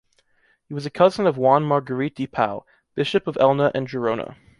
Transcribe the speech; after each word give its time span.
He 0.67 0.73
was 0.73 0.87
a 0.87 0.89
cousin 0.89 1.27
of 1.27 1.37
Juan 1.37 1.63
Margarit 1.63 2.17
y 2.17 2.25
Pau, 2.25 2.65
bishop 2.95 3.27
of 3.27 3.35
Elna 3.35 3.69
and 3.75 3.87
Gerona. 3.87 4.35